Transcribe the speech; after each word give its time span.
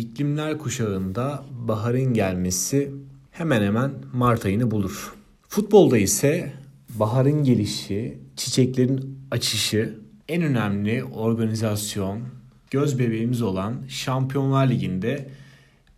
İklimler 0.00 0.58
kuşağında 0.58 1.44
baharın 1.50 2.14
gelmesi 2.14 2.90
hemen 3.30 3.62
hemen 3.62 3.92
Mart 4.12 4.46
ayını 4.46 4.70
bulur. 4.70 5.14
Futbolda 5.48 5.98
ise 5.98 6.52
baharın 6.88 7.44
gelişi, 7.44 8.18
çiçeklerin 8.36 9.18
açışı, 9.30 9.98
en 10.28 10.42
önemli 10.42 11.04
organizasyon, 11.04 12.20
göz 12.70 12.98
bebeğimiz 12.98 13.42
olan 13.42 13.74
Şampiyonlar 13.88 14.70
Ligi'nde 14.70 15.30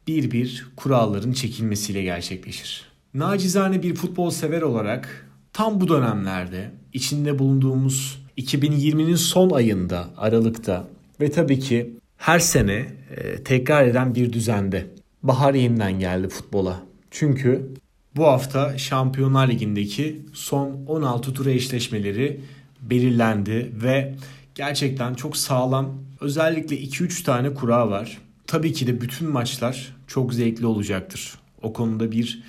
bir 0.07 0.30
bir 0.30 0.66
kuralların 0.77 1.32
çekilmesiyle 1.32 2.03
gerçekleşir. 2.03 2.87
Nacizane 3.14 3.82
bir 3.82 3.95
futbol 3.95 4.30
sever 4.30 4.62
olarak 4.62 5.29
tam 5.53 5.80
bu 5.80 5.89
dönemlerde 5.89 6.71
içinde 6.93 7.39
bulunduğumuz 7.39 8.25
2020'nin 8.39 9.16
son 9.16 9.50
ayında 9.50 10.11
Aralık'ta 10.16 10.89
ve 11.21 11.30
tabii 11.30 11.61
ki 11.61 12.02
her 12.23 12.39
sene 12.39 12.86
e, 13.16 13.36
tekrar 13.45 13.86
eden 13.86 14.14
bir 14.14 14.32
düzende 14.32 14.86
bahar 15.22 15.54
yeniden 15.54 15.99
geldi 15.99 16.29
futbola. 16.29 16.82
Çünkü 17.11 17.68
bu 18.17 18.26
hafta 18.26 18.79
Şampiyonlar 18.79 19.49
Ligi'ndeki 19.49 20.21
son 20.32 20.85
16 20.86 21.35
tur 21.35 21.46
eşleşmeleri 21.46 22.40
belirlendi 22.80 23.72
ve 23.82 24.14
gerçekten 24.54 25.14
çok 25.14 25.36
sağlam 25.36 25.94
özellikle 26.21 26.77
2-3 26.77 27.25
tane 27.25 27.54
kura 27.54 27.90
var. 27.90 28.18
Tabii 28.46 28.72
ki 28.72 28.86
de 28.86 29.00
bütün 29.00 29.29
maçlar 29.29 29.96
çok 30.07 30.35
zevkli 30.35 30.66
olacaktır. 30.66 31.35
O 31.63 31.72
konuda 31.72 32.12
bir 32.12 32.42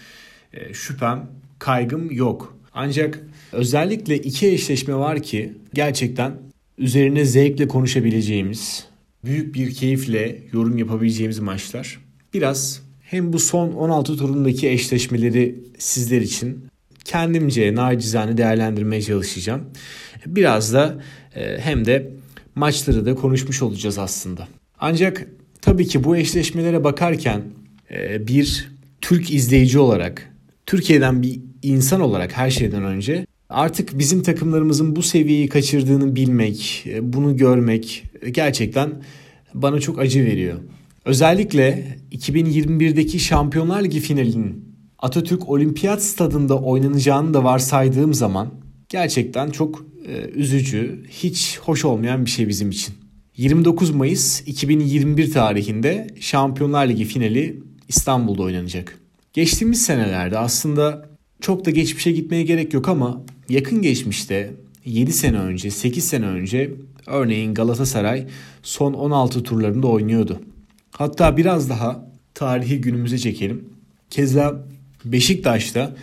e, 0.53 0.73
şüphem, 0.73 1.28
kaygım 1.59 2.12
yok. 2.12 2.58
Ancak 2.73 3.20
özellikle 3.52 4.17
iki 4.17 4.48
eşleşme 4.48 4.95
var 4.95 5.23
ki 5.23 5.53
gerçekten 5.73 6.34
üzerine 6.78 7.26
zevkle 7.26 7.67
konuşabileceğimiz, 7.67 8.93
büyük 9.26 9.55
bir 9.55 9.73
keyifle 9.73 10.40
yorum 10.54 10.77
yapabileceğimiz 10.77 11.40
maçlar. 11.40 12.00
Biraz 12.34 12.81
hem 13.02 13.34
bu 13.34 13.40
son 13.40 13.72
16 13.72 14.18
turundaki 14.18 14.70
eşleşmeleri 14.70 15.56
sizler 15.78 16.22
için 16.22 16.66
kendimce 17.06 17.75
nacizane 17.75 18.38
değerlendirmeye 18.38 19.02
çalışacağım. 19.02 19.61
Biraz 20.25 20.73
da 20.73 21.02
e, 21.36 21.58
hem 21.59 21.86
de 21.86 22.11
maçları 22.56 23.06
da 23.06 23.16
konuşmuş 23.16 23.61
olacağız 23.61 23.98
aslında. 23.98 24.48
Ancak 24.80 25.28
tabii 25.61 25.88
ki 25.88 26.03
bu 26.03 26.17
eşleşmelere 26.17 26.83
bakarken 26.83 27.42
e, 27.92 28.28
bir 28.28 28.72
Türk 29.02 29.31
izleyici 29.31 29.80
olarak, 29.80 30.33
Türkiye'den 30.66 31.22
bir 31.23 31.39
insan 31.61 32.02
olarak 32.02 32.38
her 32.38 32.50
şeyden 32.50 32.83
önce 32.83 33.26
artık 33.50 34.00
bizim 34.00 34.23
takımlarımızın 34.23 34.95
bu 34.95 35.03
seviyeyi 35.03 35.50
kaçırdığını 35.50 36.16
bilmek, 36.16 36.83
e, 36.88 37.14
bunu 37.14 37.38
görmek 37.38 38.03
gerçekten 38.32 39.04
bana 39.54 39.80
çok 39.80 40.00
acı 40.00 40.26
veriyor. 40.26 40.60
Özellikle 41.06 41.98
2021'deki 42.12 43.20
Şampiyonlar 43.20 43.84
Ligi 43.84 44.00
finalinin 44.00 44.76
Atatürk 45.00 45.50
Olimpiyat 45.50 46.04
Stadında 46.04 46.60
oynanacağını 46.60 47.34
da 47.34 47.44
varsaydığım 47.44 48.14
zaman 48.14 48.50
gerçekten 48.90 49.50
çok 49.50 49.86
e, 50.08 50.30
üzücü, 50.30 51.04
hiç 51.10 51.60
hoş 51.60 51.86
olmayan 51.86 52.26
bir 52.26 52.30
şey 52.30 52.48
bizim 52.48 52.70
için. 52.70 52.96
29 53.38 53.92
Mayıs 53.92 54.42
2021 54.48 55.32
tarihinde 55.32 56.08
Şampiyonlar 56.20 56.88
Ligi 56.88 57.06
finali 57.06 57.64
İstanbul'da 57.88 58.44
oynanacak. 58.44 59.00
Geçtiğimiz 59.34 59.86
senelerde 59.86 60.38
aslında 60.38 61.10
çok 61.42 61.66
da 61.66 61.72
geçmişe 61.72 62.12
gitmeye 62.12 62.44
gerek 62.44 62.74
yok 62.74 62.90
ama 62.90 63.24
yakın 63.50 63.82
geçmişte 63.82 64.54
7 64.86 65.14
sene 65.14 65.38
önce, 65.38 65.72
8 65.72 66.03
sene 66.03 66.26
önce 66.26 66.72
örneğin 67.08 67.53
Galatasaray 67.53 68.28
son 68.64 68.94
16 68.94 69.44
turlarında 69.44 69.88
oynuyordu. 69.88 70.39
Hatta 70.92 71.38
biraz 71.38 71.70
daha 71.70 72.06
tarihi 72.34 72.81
günümüze 72.81 73.17
çekelim. 73.17 73.70
Keza 74.09 74.66
Beşiktaş'ta 75.06 75.95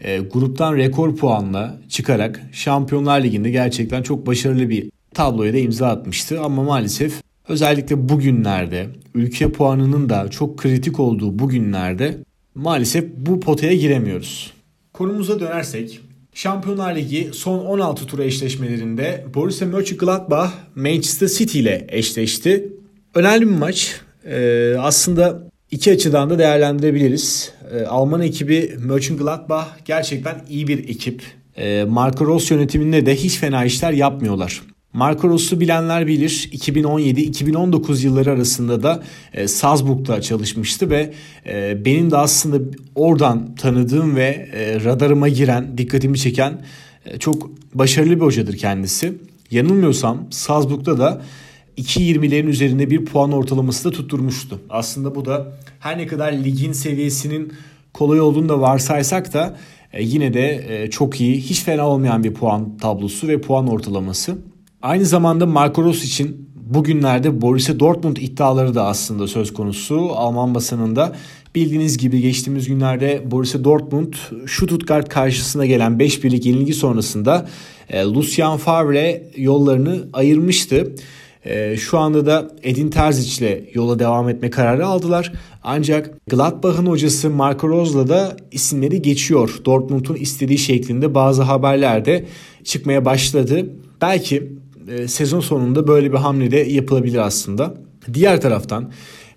e, 0.00 0.18
gruptan 0.18 0.76
rekor 0.76 1.16
puanla 1.16 1.80
çıkarak 1.88 2.42
Şampiyonlar 2.52 3.22
Ligi'nde 3.22 3.50
gerçekten 3.50 4.02
çok 4.02 4.26
başarılı 4.26 4.68
bir 4.68 4.90
tabloya 5.14 5.52
da 5.52 5.58
imza 5.58 5.88
atmıştı. 5.88 6.40
Ama 6.40 6.62
maalesef 6.62 7.22
özellikle 7.48 8.08
bugünlerde 8.08 8.86
ülke 9.14 9.52
puanının 9.52 10.08
da 10.08 10.28
çok 10.28 10.58
kritik 10.58 11.00
olduğu 11.00 11.38
bugünlerde 11.38 12.18
maalesef 12.54 13.04
bu 13.16 13.40
potaya 13.40 13.74
giremiyoruz. 13.74 14.52
Konumuza 14.92 15.40
dönersek 15.40 16.00
Şampiyonlar 16.38 16.96
Ligi 16.96 17.30
son 17.32 17.58
16 17.58 18.06
tur 18.06 18.18
eşleşmelerinde 18.18 19.24
Borussia 19.34 19.66
Mönchengladbach 19.66 20.50
Manchester 20.74 21.28
City 21.28 21.60
ile 21.60 21.86
eşleşti. 21.88 22.72
Önemli 23.14 23.40
bir 23.40 23.54
maç. 23.54 24.00
Ee, 24.24 24.74
aslında 24.78 25.42
iki 25.70 25.92
açıdan 25.92 26.30
da 26.30 26.38
değerlendirebiliriz. 26.38 27.52
Ee, 27.72 27.84
Alman 27.84 28.22
ekibi 28.22 28.76
Mönchengladbach 28.78 29.66
gerçekten 29.84 30.44
iyi 30.48 30.68
bir 30.68 30.88
ekip. 30.88 31.22
Ee, 31.56 31.84
Marco 31.88 32.26
Rose 32.26 32.54
yönetiminde 32.54 33.06
de 33.06 33.16
hiç 33.16 33.38
fena 33.38 33.64
işler 33.64 33.92
yapmıyorlar. 33.92 34.62
Marco 34.92 35.28
Ross'u 35.28 35.60
bilenler 35.60 36.06
bilir 36.06 36.50
2017-2019 36.52 38.04
yılları 38.04 38.30
arasında 38.30 38.82
da 38.82 39.02
e, 39.34 39.48
Salzburg'da 39.48 40.20
çalışmıştı 40.20 40.90
ve 40.90 41.14
e, 41.46 41.84
benim 41.84 42.10
de 42.10 42.16
aslında 42.16 42.76
oradan 42.94 43.54
tanıdığım 43.54 44.16
ve 44.16 44.48
e, 44.52 44.84
radarıma 44.84 45.28
giren, 45.28 45.78
dikkatimi 45.78 46.18
çeken 46.18 46.62
e, 47.04 47.18
çok 47.18 47.50
başarılı 47.74 48.16
bir 48.16 48.20
hocadır 48.20 48.56
kendisi. 48.56 49.18
Yanılmıyorsam 49.50 50.26
Salzburg'da 50.30 50.98
da 50.98 51.22
2.20'lerin 51.78 52.46
üzerinde 52.46 52.90
bir 52.90 53.04
puan 53.04 53.32
ortalaması 53.32 53.84
da 53.84 53.96
tutturmuştu. 53.96 54.60
Aslında 54.70 55.14
bu 55.14 55.24
da 55.24 55.58
her 55.80 55.98
ne 55.98 56.06
kadar 56.06 56.32
ligin 56.32 56.72
seviyesinin 56.72 57.52
kolay 57.92 58.20
olduğunu 58.20 58.48
da 58.48 58.60
varsaysak 58.60 59.34
da 59.34 59.56
e, 59.92 60.02
yine 60.02 60.34
de 60.34 60.64
e, 60.68 60.90
çok 60.90 61.20
iyi, 61.20 61.40
hiç 61.40 61.62
fena 61.62 61.88
olmayan 61.88 62.24
bir 62.24 62.34
puan 62.34 62.76
tablosu 62.78 63.28
ve 63.28 63.40
puan 63.40 63.68
ortalaması. 63.68 64.38
Aynı 64.82 65.06
zamanda 65.06 65.46
Marco 65.46 65.84
Rose 65.84 66.04
için 66.04 66.50
bugünlerde 66.54 67.40
Borussia 67.40 67.80
Dortmund 67.80 68.16
iddiaları 68.16 68.74
da 68.74 68.86
aslında 68.86 69.26
söz 69.26 69.52
konusu 69.52 70.10
Alman 70.14 70.54
basınında. 70.54 71.12
Bildiğiniz 71.54 71.98
gibi 71.98 72.20
geçtiğimiz 72.20 72.68
günlerde 72.68 73.22
Borussia 73.30 73.64
Dortmund 73.64 74.14
Stuttgart 74.46 75.08
karşısına 75.08 75.66
gelen 75.66 75.98
5 75.98 76.24
birlik 76.24 76.46
yenilgi 76.46 76.74
sonrasında 76.74 77.48
e, 77.88 78.02
Lucian 78.02 78.56
Favre 78.56 79.22
yollarını 79.36 80.08
ayırmıştı. 80.12 80.94
E, 81.44 81.76
şu 81.76 81.98
anda 81.98 82.26
da 82.26 82.50
Edin 82.62 82.90
Terzic 82.90 83.46
ile 83.46 83.70
yola 83.74 83.98
devam 83.98 84.28
etme 84.28 84.50
kararı 84.50 84.86
aldılar. 84.86 85.32
Ancak 85.62 86.26
Gladbach'ın 86.26 86.86
hocası 86.86 87.30
Marco 87.30 87.68
Rose'la 87.68 88.08
da 88.08 88.36
isimleri 88.52 89.02
geçiyor. 89.02 89.60
Dortmund'un 89.64 90.14
istediği 90.14 90.58
şeklinde 90.58 91.14
bazı 91.14 91.42
haberler 91.42 92.04
de 92.04 92.26
çıkmaya 92.64 93.04
başladı. 93.04 93.66
Belki 94.00 94.58
e, 94.88 95.08
sezon 95.08 95.40
sonunda 95.40 95.86
böyle 95.86 96.12
bir 96.12 96.16
hamle 96.16 96.50
de 96.50 96.56
yapılabilir 96.56 97.18
aslında. 97.18 97.74
Diğer 98.14 98.40
taraftan 98.40 98.92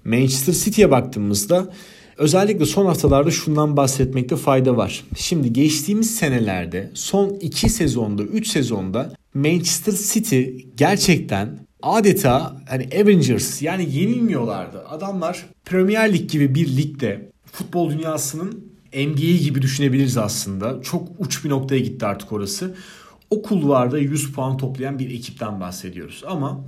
Manchester 0.06 0.54
City'ye 0.54 0.92
baktığımızda 0.92 1.74
özellikle 2.18 2.66
son 2.66 2.86
haftalarda 2.86 3.32
şundan 3.32 3.78
bahsetmekte 3.78 4.36
fayda 4.36 4.78
var. 4.78 5.04
Şimdi 5.18 5.54
geçtiğimiz 5.54 6.16
senelerde 6.16 6.92
son 6.94 7.30
2 7.30 7.70
sezonda 7.70 8.24
3 8.24 8.48
sezonda 8.48 9.14
Manchester 9.34 9.94
City 9.94 10.44
gerçekten 10.76 11.60
adeta 11.82 12.56
hani 12.70 12.90
Avengers 13.02 13.62
yani 13.62 13.96
yenilmiyorlardı. 13.96 14.88
Adamlar 14.88 15.46
Premier 15.66 16.14
Lig 16.14 16.30
gibi 16.30 16.56
bir 16.56 16.78
ligde 16.78 17.32
futbol 17.52 17.92
dünyasının 17.92 18.72
NBA 18.94 19.38
gibi 19.44 19.62
düşünebiliriz 19.62 20.18
aslında. 20.18 20.82
Çok 20.82 21.08
uç 21.20 21.46
bir 21.46 21.50
noktaya 21.50 21.80
gitti 21.80 22.06
artık 22.06 22.32
orası 22.32 22.76
o 23.32 23.42
kulvarda 23.42 23.98
100 23.98 24.32
puan 24.32 24.58
toplayan 24.58 25.00
bir 25.00 25.12
ekipten 25.12 25.60
bahsediyoruz. 25.60 26.24
Ama 26.28 26.66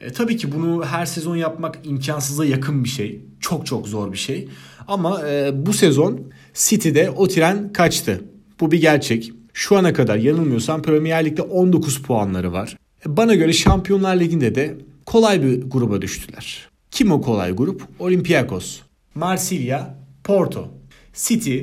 e, 0.00 0.12
tabii 0.12 0.36
ki 0.36 0.52
bunu 0.52 0.84
her 0.84 1.06
sezon 1.06 1.36
yapmak 1.36 1.78
imkansıza 1.84 2.44
yakın 2.44 2.84
bir 2.84 2.88
şey. 2.88 3.20
Çok 3.40 3.66
çok 3.66 3.88
zor 3.88 4.12
bir 4.12 4.16
şey. 4.18 4.48
Ama 4.88 5.28
e, 5.28 5.66
bu 5.66 5.72
sezon 5.72 6.20
City'de 6.54 7.10
o 7.10 7.28
tren 7.28 7.72
kaçtı. 7.72 8.24
Bu 8.60 8.70
bir 8.70 8.80
gerçek. 8.80 9.32
Şu 9.52 9.76
ana 9.76 9.92
kadar 9.92 10.16
yanılmıyorsam 10.16 10.82
Premier 10.82 11.24
Lig'de 11.24 11.42
19 11.42 12.02
puanları 12.02 12.52
var. 12.52 12.76
E, 13.06 13.16
bana 13.16 13.34
göre 13.34 13.52
Şampiyonlar 13.52 14.20
Ligi'nde 14.20 14.54
de 14.54 14.78
kolay 15.06 15.42
bir 15.42 15.62
gruba 15.70 16.02
düştüler. 16.02 16.68
Kim 16.90 17.12
o 17.12 17.20
kolay 17.20 17.52
grup? 17.52 17.82
Olympiakos, 17.98 18.80
Marsilya, 19.14 19.94
Porto. 20.24 20.68
City, 21.14 21.60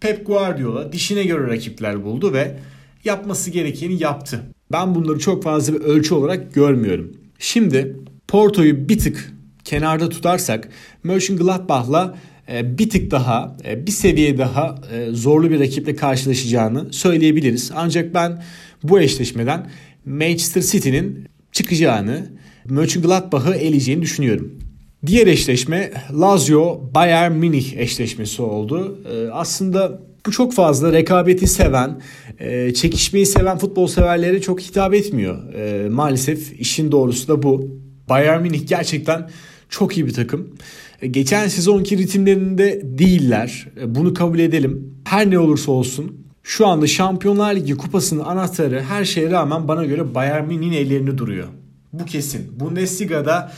Pep 0.00 0.26
Guardiola 0.26 0.92
dişine 0.92 1.24
göre 1.24 1.52
rakipler 1.52 2.04
buldu 2.04 2.32
ve 2.32 2.58
yapması 3.04 3.50
gerekeni 3.50 4.02
yaptı. 4.02 4.40
Ben 4.72 4.94
bunları 4.94 5.18
çok 5.18 5.42
fazla 5.42 5.74
bir 5.74 5.80
ölçü 5.80 6.14
olarak 6.14 6.54
görmüyorum. 6.54 7.16
Şimdi 7.38 7.96
Porto'yu 8.28 8.88
bir 8.88 8.98
tık 8.98 9.32
kenarda 9.64 10.08
tutarsak 10.08 10.68
Mönchengladbach'la 11.02 12.14
e, 12.52 12.78
bir 12.78 12.90
tık 12.90 13.10
daha 13.10 13.56
e, 13.64 13.86
bir 13.86 13.92
seviye 13.92 14.38
daha 14.38 14.74
e, 14.92 15.10
zorlu 15.10 15.50
bir 15.50 15.60
rakiple 15.60 15.96
karşılaşacağını 15.96 16.92
söyleyebiliriz. 16.92 17.70
Ancak 17.74 18.14
ben 18.14 18.42
bu 18.82 19.00
eşleşmeden 19.00 19.70
Manchester 20.04 20.62
City'nin 20.62 21.28
çıkacağını, 21.52 22.30
Mönchengladbach'ı 22.64 23.54
eleyeceğini 23.54 24.02
düşünüyorum. 24.02 24.58
Diğer 25.06 25.26
eşleşme 25.26 25.92
Lazio 26.20 26.90
Bayern 26.94 27.32
Münih 27.32 27.76
eşleşmesi 27.76 28.42
oldu. 28.42 28.98
Aslında 29.32 30.00
bu 30.26 30.30
çok 30.30 30.54
fazla 30.54 30.92
rekabeti 30.92 31.46
seven, 31.46 32.00
e, 32.38 32.74
çekişmeyi 32.74 33.26
seven 33.26 33.58
futbol 33.58 33.86
severlere 33.86 34.40
çok 34.40 34.60
hitap 34.60 34.94
etmiyor. 34.94 35.54
E, 35.54 35.88
maalesef 35.88 36.60
işin 36.60 36.92
doğrusu 36.92 37.28
da 37.28 37.42
bu. 37.42 37.78
Bayern 38.08 38.42
Münih 38.42 38.66
gerçekten 38.66 39.30
çok 39.68 39.96
iyi 39.96 40.06
bir 40.06 40.12
takım. 40.14 40.54
E, 41.02 41.06
geçen 41.06 41.48
sezonki 41.48 41.98
ritimlerinde 41.98 42.80
değiller. 42.84 43.68
Bunu 43.86 44.14
kabul 44.14 44.38
edelim. 44.38 44.94
Her 45.04 45.30
ne 45.30 45.38
olursa 45.38 45.72
olsun 45.72 46.26
şu 46.42 46.66
anda 46.66 46.86
Şampiyonlar 46.86 47.54
Ligi 47.54 47.76
kupasının 47.76 48.24
anahtarı 48.24 48.82
her 48.82 49.04
şeye 49.04 49.30
rağmen 49.30 49.68
bana 49.68 49.84
göre 49.84 50.14
Bayern 50.14 50.46
Münih'in 50.46 50.72
ellerinde 50.72 51.18
duruyor. 51.18 51.48
Bu 51.92 52.04
kesin. 52.04 52.60
Bundesliga'da 52.60 53.52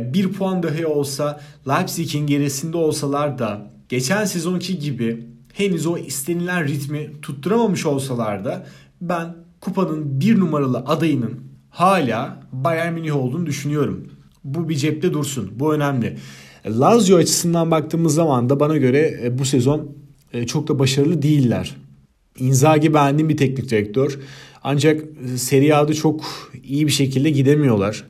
bir 0.00 0.32
puan 0.32 0.62
dahi 0.62 0.86
olsa 0.86 1.40
Leipzig'in 1.68 2.26
gerisinde 2.26 2.76
olsalar 2.76 3.38
da 3.38 3.70
geçen 3.88 4.24
sezonki 4.24 4.78
gibi 4.78 5.33
henüz 5.54 5.86
o 5.86 5.98
istenilen 5.98 6.66
ritmi 6.66 7.10
tutturamamış 7.22 7.86
olsalar 7.86 8.44
da 8.44 8.66
ben 9.00 9.34
kupanın 9.60 10.20
bir 10.20 10.40
numaralı 10.40 10.78
adayının 10.78 11.40
hala 11.70 12.40
Bayern 12.52 12.92
Münih 12.92 13.16
olduğunu 13.16 13.46
düşünüyorum. 13.46 14.06
Bu 14.44 14.68
bir 14.68 14.76
cepte 14.76 15.12
dursun. 15.12 15.50
Bu 15.54 15.74
önemli. 15.74 16.16
Lazio 16.66 17.16
açısından 17.16 17.70
baktığımız 17.70 18.14
zaman 18.14 18.50
da 18.50 18.60
bana 18.60 18.76
göre 18.76 19.20
e, 19.22 19.38
bu 19.38 19.44
sezon 19.44 19.92
e, 20.32 20.46
çok 20.46 20.68
da 20.68 20.78
başarılı 20.78 21.22
değiller. 21.22 21.76
Inzaghi 22.38 22.94
beğendiğim 22.94 23.28
bir 23.28 23.36
teknik 23.36 23.70
direktör. 23.70 24.18
Ancak 24.62 25.00
e, 25.00 25.38
Serie 25.38 25.72
A'da 25.72 25.94
çok 25.94 26.24
iyi 26.64 26.86
bir 26.86 26.92
şekilde 26.92 27.30
gidemiyorlar. 27.30 28.04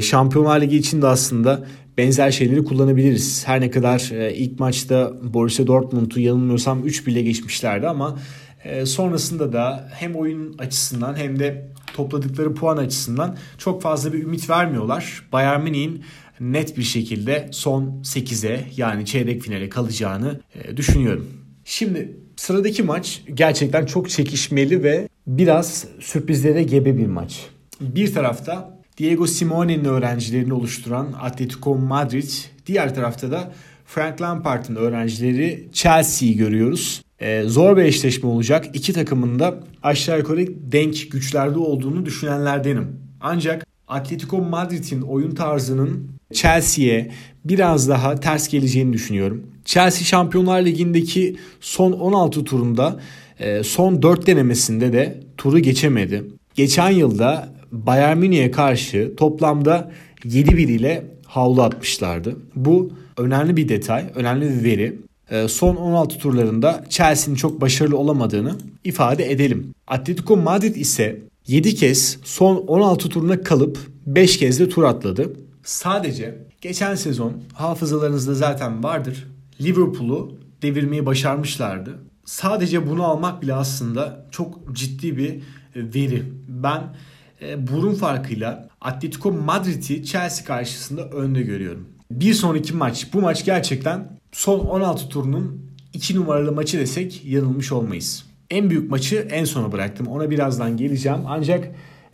Şampiyonlar 0.00 0.60
Ligi 0.60 0.76
için 0.76 1.02
de 1.02 1.06
aslında 1.06 1.66
benzer 2.02 2.30
şeyleri 2.30 2.64
kullanabiliriz. 2.64 3.48
Her 3.48 3.60
ne 3.60 3.70
kadar 3.70 4.10
e, 4.12 4.34
ilk 4.34 4.60
maçta 4.60 5.12
Borussia 5.22 5.66
Dortmund'u 5.66 6.20
yanılmıyorsam 6.20 6.86
3 6.86 7.06
bile 7.06 7.22
geçmişlerdi 7.22 7.88
ama 7.88 8.18
e, 8.64 8.86
sonrasında 8.86 9.52
da 9.52 9.88
hem 9.92 10.14
oyun 10.14 10.58
açısından 10.58 11.16
hem 11.16 11.38
de 11.38 11.72
topladıkları 11.94 12.54
puan 12.54 12.76
açısından 12.76 13.36
çok 13.58 13.82
fazla 13.82 14.12
bir 14.12 14.22
ümit 14.22 14.50
vermiyorlar. 14.50 15.28
Bayern 15.32 15.62
Münih'in 15.62 16.04
net 16.40 16.78
bir 16.78 16.82
şekilde 16.82 17.48
son 17.50 18.02
8'e 18.02 18.64
yani 18.76 19.06
çeyrek 19.06 19.42
finale 19.42 19.68
kalacağını 19.68 20.40
e, 20.54 20.76
düşünüyorum. 20.76 21.26
Şimdi 21.64 22.16
sıradaki 22.36 22.82
maç 22.82 23.22
gerçekten 23.34 23.86
çok 23.86 24.10
çekişmeli 24.10 24.82
ve 24.82 25.08
biraz 25.26 25.84
sürprizlere 26.00 26.62
gebe 26.62 26.98
bir 26.98 27.06
maç. 27.06 27.46
Bir 27.80 28.14
tarafta 28.14 28.81
Diego 29.02 29.26
Simone'nin 29.26 29.84
öğrencilerini 29.84 30.52
oluşturan 30.52 31.14
Atletico 31.20 31.78
Madrid, 31.78 32.28
diğer 32.66 32.94
tarafta 32.94 33.30
da 33.30 33.52
Frank 33.86 34.20
Lampard'ın 34.20 34.76
öğrencileri 34.76 35.68
Chelsea'yi 35.72 36.36
görüyoruz. 36.36 37.02
Ee, 37.20 37.42
zor 37.46 37.76
bir 37.76 37.82
eşleşme 37.82 38.28
olacak. 38.28 38.66
İki 38.74 38.92
takımın 38.92 39.38
da 39.38 39.60
aşağı 39.82 40.18
yukarı 40.18 40.46
denk 40.72 41.12
güçlerde 41.12 41.58
olduğunu 41.58 42.06
düşünenlerdenim. 42.06 42.96
Ancak 43.20 43.66
Atletico 43.88 44.42
Madrid'in 44.42 45.00
oyun 45.00 45.30
tarzının 45.30 46.08
Chelsea'ye 46.32 47.10
biraz 47.44 47.88
daha 47.88 48.14
ters 48.20 48.48
geleceğini 48.48 48.92
düşünüyorum. 48.92 49.46
Chelsea 49.64 50.04
Şampiyonlar 50.04 50.64
Ligi'ndeki 50.64 51.36
son 51.60 51.92
16 51.92 52.44
turunda 52.44 53.00
e, 53.38 53.62
son 53.62 54.02
4 54.02 54.26
denemesinde 54.26 54.92
de 54.92 55.20
turu 55.36 55.58
geçemedi. 55.58 56.24
Geçen 56.54 56.90
yılda 56.90 57.52
Bayern 57.72 58.18
Münih'e 58.18 58.50
karşı 58.50 59.12
toplamda 59.16 59.90
7-1 60.24 60.60
ile 60.60 61.06
havlu 61.26 61.62
atmışlardı. 61.62 62.36
Bu 62.54 62.92
önemli 63.16 63.56
bir 63.56 63.68
detay, 63.68 64.04
önemli 64.14 64.50
bir 64.50 64.64
veri. 64.64 64.98
Ee, 65.30 65.48
son 65.48 65.76
16 65.76 66.18
turlarında 66.18 66.84
Chelsea'nin 66.88 67.36
çok 67.36 67.60
başarılı 67.60 67.96
olamadığını 67.96 68.56
ifade 68.84 69.32
edelim. 69.32 69.74
Atletico 69.86 70.36
Madrid 70.36 70.76
ise 70.76 71.22
7 71.46 71.74
kez 71.74 72.18
son 72.24 72.56
16 72.56 73.08
turuna 73.08 73.42
kalıp 73.42 73.78
5 74.06 74.38
kez 74.38 74.60
de 74.60 74.68
tur 74.68 74.82
atladı. 74.82 75.32
Sadece 75.64 76.38
geçen 76.60 76.94
sezon 76.94 77.32
hafızalarınızda 77.54 78.34
zaten 78.34 78.84
vardır. 78.84 79.28
Liverpool'u 79.60 80.38
devirmeyi 80.62 81.06
başarmışlardı. 81.06 81.98
Sadece 82.24 82.90
bunu 82.90 83.04
almak 83.04 83.42
bile 83.42 83.54
aslında 83.54 84.26
çok 84.30 84.76
ciddi 84.76 85.16
bir 85.16 85.42
veri. 85.76 86.22
Ben 86.48 86.78
e, 86.78 87.11
burun 87.58 87.94
farkıyla 87.94 88.68
Atletico 88.80 89.32
Madrid'i 89.32 90.04
Chelsea 90.04 90.44
karşısında 90.44 91.08
önde 91.08 91.42
görüyorum. 91.42 91.88
Bir 92.10 92.34
sonraki 92.34 92.76
maç. 92.76 93.08
Bu 93.12 93.20
maç 93.20 93.44
gerçekten 93.44 94.18
son 94.32 94.58
16 94.58 95.08
turunun 95.08 95.72
2 95.92 96.16
numaralı 96.16 96.52
maçı 96.52 96.78
desek 96.78 97.24
yanılmış 97.24 97.72
olmayız. 97.72 98.24
En 98.50 98.70
büyük 98.70 98.90
maçı 98.90 99.28
en 99.30 99.44
sona 99.44 99.72
bıraktım. 99.72 100.06
Ona 100.06 100.30
birazdan 100.30 100.76
geleceğim. 100.76 101.18
Ancak 101.26 101.68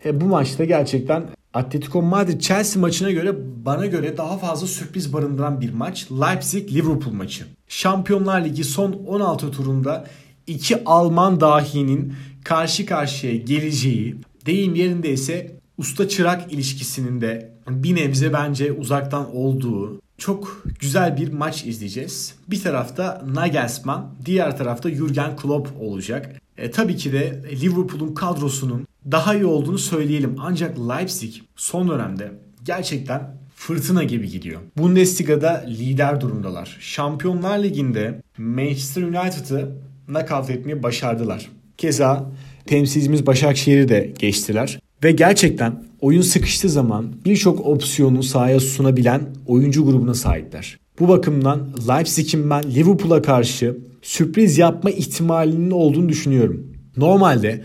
e, 0.05 0.21
bu 0.21 0.25
maçta 0.25 0.65
gerçekten 0.65 1.25
Atletico 1.55 2.03
Madrid 2.03 2.41
Chelsea 2.41 2.81
maçına 2.81 3.11
göre 3.11 3.35
bana 3.65 3.87
göre 3.87 4.17
daha 4.17 4.39
fazla 4.39 4.67
sürpriz 4.67 5.13
barındıran 5.13 5.61
bir 5.61 5.73
maç. 5.73 6.07
Leipzig 6.11 6.73
Liverpool 6.73 7.13
maçı. 7.13 7.45
Şampiyonlar 7.69 8.45
Ligi 8.45 8.65
son 8.65 8.93
16 8.93 9.51
turunda 9.51 10.07
iki 10.47 10.85
Alman 10.85 11.41
dahinin 11.41 12.15
karşı 12.45 12.87
karşıya 12.87 13.37
geleceği 13.37 14.17
Deyim 14.49 14.75
yerinde 14.75 15.11
ise 15.11 15.57
usta 15.79 16.09
çırak 16.09 16.53
ilişkisinin 16.53 17.21
de 17.21 17.53
bir 17.69 17.97
nebze 17.97 18.33
bence 18.33 18.73
uzaktan 18.73 19.37
olduğu 19.37 20.01
çok 20.19 20.63
güzel 20.81 21.17
bir 21.17 21.33
maç 21.33 21.65
izleyeceğiz. 21.65 22.35
Bir 22.49 22.63
tarafta 22.63 23.25
Nagelsmann, 23.35 24.15
diğer 24.25 24.59
tarafta 24.59 24.91
Jurgen 24.91 25.37
Klopp 25.37 25.69
olacak. 25.81 26.41
E, 26.59 26.71
tabii 26.71 26.97
ki 26.97 27.13
de 27.13 27.43
Liverpool'un 27.61 28.15
kadrosunun 28.15 28.87
daha 29.11 29.35
iyi 29.35 29.45
olduğunu 29.45 29.79
söyleyelim. 29.79 30.37
Ancak 30.39 30.79
Leipzig 30.79 31.35
son 31.57 31.89
dönemde 31.89 32.33
gerçekten 32.65 33.37
fırtına 33.55 34.05
gibi 34.05 34.29
gidiyor. 34.29 34.61
Bundesliga'da 34.77 35.65
lider 35.69 36.21
durumdalar. 36.21 36.77
Şampiyonlar 36.81 37.59
Ligi'nde 37.63 38.23
Manchester 38.39 39.03
United'ı 39.03 39.77
nakavt 40.09 40.51
etmeyi 40.51 40.83
başardılar. 40.83 41.49
Keza 41.79 42.31
temsilcimiz 42.69 43.27
Başakşehir'i 43.27 43.89
de 43.89 44.13
geçtiler. 44.19 44.81
Ve 45.05 45.13
gerçekten 45.13 45.85
oyun 46.01 46.23
sıkıştığı 46.23 46.69
zaman 46.69 47.07
birçok 47.25 47.67
opsiyonu 47.67 48.23
sahaya 48.23 48.61
sunabilen 48.61 49.21
oyuncu 49.47 49.85
grubuna 49.85 50.15
sahipler. 50.15 50.79
Bu 51.01 51.09
bakımdan 51.09 51.69
Leipzig'in 51.89 52.51
ben 52.51 52.63
Liverpool'a 52.75 53.23
karşı 53.23 53.77
sürpriz 54.03 54.59
yapma 54.59 54.91
ihtimalinin 54.91 55.71
olduğunu 55.71 56.09
düşünüyorum. 56.09 56.67
Normalde 56.97 57.63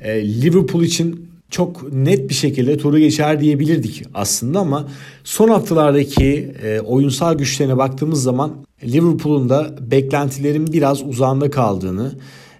e, 0.00 0.42
Liverpool 0.42 0.82
için 0.82 1.28
çok 1.50 1.92
net 1.92 2.28
bir 2.28 2.34
şekilde 2.34 2.78
turu 2.78 2.98
geçer 2.98 3.40
diyebilirdik 3.40 4.02
aslında 4.14 4.58
ama 4.58 4.88
son 5.24 5.48
haftalardaki 5.48 6.54
e, 6.62 6.80
oyunsal 6.80 7.34
güçlerine 7.34 7.76
baktığımız 7.76 8.22
zaman 8.22 8.52
Liverpool'un 8.84 9.48
da 9.48 9.76
beklentilerin 9.90 10.72
biraz 10.72 11.02
uzağında 11.02 11.50
kaldığını 11.50 12.12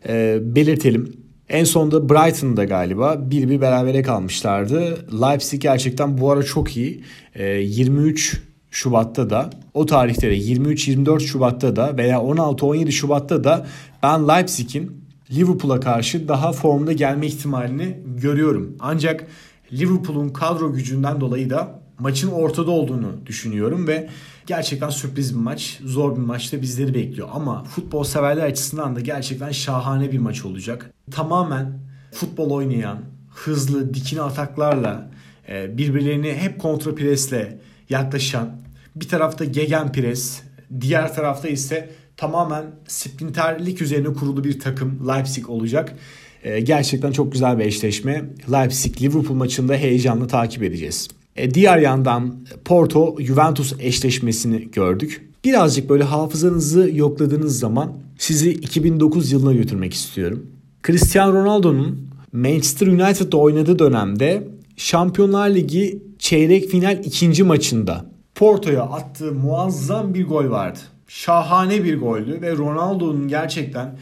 e, 0.09 0.39
belirtelim. 0.43 1.24
En 1.49 1.65
sonunda 1.65 2.09
Brighton'da 2.09 2.65
galiba 2.65 3.31
bir 3.31 3.49
bir 3.49 3.61
berabere 3.61 4.03
kalmışlardı. 4.03 5.07
Leipzig 5.21 5.63
gerçekten 5.63 6.19
bu 6.19 6.31
ara 6.31 6.43
çok 6.43 6.77
iyi. 6.77 7.05
E, 7.35 7.47
23 7.47 8.41
Şubat'ta 8.71 9.31
da 9.31 9.51
o 9.75 9.87
tarihte 9.87 10.31
de 10.31 10.39
23-24 10.39 11.21
Şubat'ta 11.21 11.77
da 11.77 11.97
veya 11.97 12.17
16-17 12.17 12.93
Şubat'ta 12.93 13.45
da 13.45 13.67
ben 14.03 14.29
Leipzig'in 14.29 15.05
Liverpool'a 15.31 15.81
karşı 15.81 16.29
daha 16.29 16.53
formda 16.53 16.93
gelme 16.93 17.27
ihtimalini 17.27 17.99
görüyorum. 18.07 18.77
Ancak 18.81 19.27
Liverpool'un 19.73 20.29
kadro 20.29 20.73
gücünden 20.73 21.21
dolayı 21.21 21.51
da 21.51 21.81
maçın 21.99 22.31
ortada 22.31 22.71
olduğunu 22.71 23.13
düşünüyorum 23.27 23.87
ve 23.87 24.09
gerçekten 24.47 24.89
sürpriz 24.89 25.35
bir 25.35 25.41
maç, 25.41 25.81
zor 25.85 26.17
bir 26.17 26.21
maçta 26.21 26.63
bizleri 26.63 26.95
bekliyor. 26.95 27.29
Ama 27.33 27.65
futbol 27.65 28.05
severler 28.05 28.45
açısından 28.47 28.97
da 28.97 29.01
gerçekten 29.01 29.51
şahane 29.51 30.13
bir 30.13 30.19
maç 30.19 30.45
olacak. 30.45 30.91
Tamamen 31.11 31.79
futbol 32.13 32.51
oynayan, 32.51 32.99
hızlı, 33.35 33.95
dikine 33.95 34.21
ataklarla, 34.21 35.11
e, 35.49 35.79
birbirlerini 35.79 36.35
hep 36.35 36.61
kontra 36.61 36.95
presle 36.95 37.59
yaklaşan, 37.91 38.61
bir 38.97 39.09
tarafta 39.09 39.45
gegen 39.45 39.93
pres, 39.93 40.43
diğer 40.81 41.15
tarafta 41.15 41.49
ise 41.49 41.91
tamamen 42.17 42.65
sprinterlik 42.89 43.83
üzerine 43.83 44.13
kurulu 44.13 44.45
bir 44.45 44.61
takım 44.61 45.09
Leipzig 45.09 45.51
olacak. 45.51 45.95
E, 46.43 46.61
gerçekten 46.61 47.13
çok 47.13 47.33
güzel 47.33 47.59
bir 47.59 47.65
eşleşme. 47.65 48.25
Leipzig-Liverpool 48.49 49.35
maçında 49.35 49.75
heyecanlı 49.75 50.29
takip 50.29 50.63
edeceğiz. 50.63 51.09
E, 51.37 51.55
diğer 51.55 51.79
yandan 51.79 52.37
Porto 52.65 53.17
Juventus 53.21 53.73
eşleşmesini 53.81 54.71
gördük. 54.71 55.31
Birazcık 55.45 55.89
böyle 55.89 56.05
hafızanızı 56.05 56.91
yokladığınız 56.95 57.59
zaman 57.59 57.93
sizi 58.19 58.51
2009 58.51 59.33
yılına 59.33 59.53
götürmek 59.53 59.95
istiyorum. 59.95 60.47
Cristiano 60.87 61.33
Ronaldo'nun 61.33 62.09
Manchester 62.33 62.87
United'da 62.87 63.37
oynadığı 63.37 63.79
dönemde 63.79 64.49
Şampiyonlar 64.77 65.51
Ligi 65.51 66.03
çeyrek 66.19 66.69
final 66.69 67.05
ikinci 67.05 67.45
maçında 67.45 68.07
Porto'ya 68.35 68.83
attığı 68.83 69.33
muazzam 69.33 70.15
bir 70.15 70.27
gol 70.27 70.51
vardı. 70.51 70.79
Şahane 71.09 71.85
bir 71.85 72.01
goldü 72.01 72.39
ve 72.43 72.57
Ronaldo'nun 72.57 73.29
gerçekten 73.29 73.99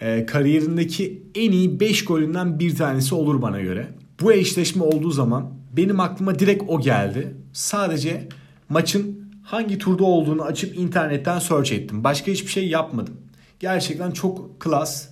e, 0.00 0.26
kariyerindeki 0.26 1.22
en 1.34 1.52
iyi 1.52 1.80
5 1.80 2.04
golünden 2.04 2.58
bir 2.58 2.76
tanesi 2.76 3.14
olur 3.14 3.42
bana 3.42 3.60
göre. 3.60 3.88
Bu 4.20 4.32
eşleşme 4.32 4.82
olduğu 4.82 5.10
zaman 5.10 5.50
benim 5.76 6.00
aklıma 6.00 6.38
direkt 6.38 6.64
o 6.68 6.80
geldi. 6.80 7.34
Sadece 7.52 8.28
maçın 8.68 9.30
hangi 9.42 9.78
turda 9.78 10.04
olduğunu 10.04 10.42
açıp 10.42 10.78
internetten 10.78 11.38
search 11.38 11.72
ettim. 11.72 12.04
Başka 12.04 12.32
hiçbir 12.32 12.50
şey 12.50 12.68
yapmadım. 12.68 13.14
Gerçekten 13.60 14.10
çok 14.10 14.60
klas 14.60 15.08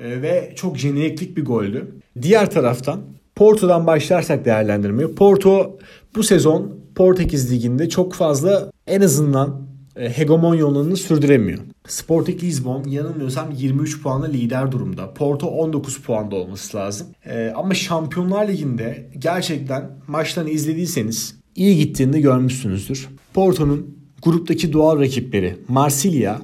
e, 0.00 0.22
ve 0.22 0.52
çok 0.56 0.78
jeneriklik 0.78 1.36
bir 1.36 1.44
goldü. 1.44 1.94
Diğer 2.22 2.50
taraftan 2.50 3.00
Porto'dan 3.34 3.86
başlarsak 3.86 4.44
değerlendirmeye. 4.44 5.08
Porto 5.08 5.78
bu 6.16 6.22
sezon 6.22 6.78
Portekiz 6.94 7.52
Ligi'nde 7.52 7.88
çok 7.88 8.14
fazla 8.14 8.70
en 8.86 9.00
azından 9.00 9.67
e, 9.98 10.18
hegemonyonluğunu 10.18 10.96
sürdüremiyor. 10.96 11.58
Sporting 11.88 12.42
Lisbon 12.42 12.84
yanılmıyorsam 12.84 13.50
23 13.56 14.02
puanla 14.02 14.26
lider 14.26 14.72
durumda. 14.72 15.14
Porto 15.14 15.46
19 15.46 15.98
puanda 15.98 16.36
olması 16.36 16.76
lazım. 16.76 17.06
Ee, 17.26 17.52
ama 17.56 17.74
Şampiyonlar 17.74 18.48
Ligi'nde 18.48 19.10
gerçekten 19.18 19.90
maçlarını 20.06 20.50
izlediyseniz 20.50 21.34
iyi 21.54 21.76
gittiğini 21.76 22.20
görmüşsünüzdür. 22.20 23.08
Porto'nun 23.34 23.98
gruptaki 24.22 24.72
doğal 24.72 25.00
rakipleri 25.00 25.56
Marsilya, 25.68 26.40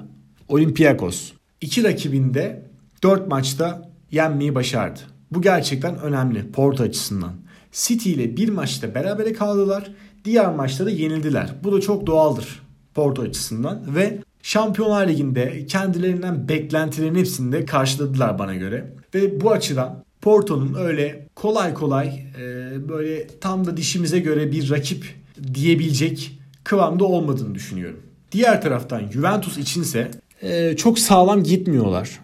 Olympiakos. 0.49 1.33
İki 1.61 1.85
rakibinde 1.85 2.71
4 3.03 3.29
maçta 3.29 3.91
yenmeyi 4.11 4.55
başardı. 4.55 5.01
Bu 5.31 5.43
gerçekten 5.43 5.99
önemli 5.99 6.53
Porto 6.53 6.83
açısından. 6.83 7.33
City 7.73 8.13
ile 8.13 8.37
bir 8.37 8.49
maçta 8.49 8.95
berabere 8.95 9.33
kaldılar. 9.33 9.91
Diğer 10.25 10.55
maçta 10.55 10.87
da 10.87 10.91
yenildiler. 10.91 11.55
Bu 11.65 11.73
da 11.73 11.81
çok 11.81 12.07
doğaldır 12.07 12.64
Porto 12.95 13.23
açısından 13.23 13.97
ve 13.97 14.19
Şampiyonlar 14.43 15.09
Ligi'nde 15.09 15.67
kendilerinden 15.67 16.49
beklentilerin 16.49 17.15
hepsini 17.15 17.53
de 17.53 17.65
karşıladılar 17.65 18.39
bana 18.39 18.55
göre. 18.55 18.93
Ve 19.15 19.41
bu 19.41 19.51
açıdan 19.53 20.05
Porto'nun 20.21 20.75
öyle 20.75 21.27
kolay 21.35 21.75
kolay 21.75 22.09
e, 22.09 22.89
böyle 22.89 23.27
tam 23.41 23.67
da 23.67 23.77
dişimize 23.77 24.19
göre 24.19 24.53
bir 24.53 24.71
rakip 24.71 25.15
diyebilecek 25.55 26.39
kıvamda 26.65 27.05
olmadığını 27.05 27.55
düşünüyorum. 27.55 28.01
Diğer 28.33 28.63
taraftan 28.63 29.11
Juventus 29.11 29.59
içinse 29.59 30.11
e, 30.43 30.77
çok 30.77 30.99
sağlam 30.99 31.43
gitmiyorlar. 31.43 32.21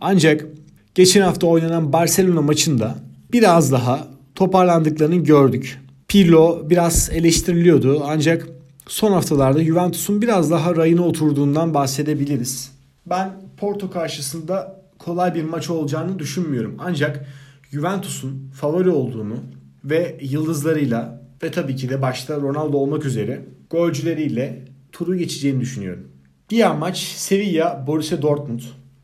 Ancak 0.00 0.46
geçen 0.94 1.22
hafta 1.22 1.46
oynanan 1.46 1.92
Barcelona 1.92 2.42
maçında 2.42 2.94
biraz 3.32 3.72
daha 3.72 4.08
toparlandıklarını 4.34 5.16
gördük. 5.16 5.80
Pirlo 6.08 6.70
biraz 6.70 7.10
eleştiriliyordu 7.12 8.02
ancak 8.06 8.57
son 8.88 9.12
haftalarda 9.12 9.64
Juventus'un 9.64 10.22
biraz 10.22 10.50
daha 10.50 10.76
rayına 10.76 11.02
oturduğundan 11.02 11.74
bahsedebiliriz. 11.74 12.72
Ben 13.06 13.32
Porto 13.56 13.90
karşısında 13.90 14.82
kolay 14.98 15.34
bir 15.34 15.44
maç 15.44 15.70
olacağını 15.70 16.18
düşünmüyorum. 16.18 16.76
Ancak 16.78 17.26
Juventus'un 17.72 18.50
favori 18.54 18.90
olduğunu 18.90 19.36
ve 19.84 20.18
yıldızlarıyla 20.20 21.22
ve 21.42 21.50
tabii 21.50 21.76
ki 21.76 21.88
de 21.88 22.02
başta 22.02 22.36
Ronaldo 22.36 22.76
olmak 22.76 23.04
üzere 23.04 23.44
golcüleriyle 23.70 24.64
turu 24.92 25.16
geçeceğini 25.16 25.60
düşünüyorum. 25.60 26.08
Diğer 26.50 26.76
maç 26.76 26.98
Sevilla 26.98 27.84
Borussia 27.86 28.22
Dortmund. 28.22 28.60